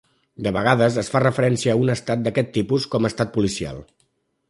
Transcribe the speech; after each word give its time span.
De 0.45 0.53
vegades 0.55 0.97
es 1.01 1.11
fa 1.17 1.21
referència 1.25 1.75
a 1.75 1.81
un 1.83 1.93
estat 1.97 2.25
d'aquest 2.25 2.53
tipus 2.59 2.91
com 2.97 3.07
a 3.09 3.15
estat 3.15 3.37
policial. 3.39 3.89